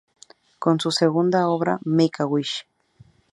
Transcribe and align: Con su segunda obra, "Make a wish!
Con 0.63 0.79
su 0.79 0.89
segunda 0.89 1.47
obra, 1.47 1.79
"Make 1.85 2.23
a 2.23 2.25
wish! 2.25 2.65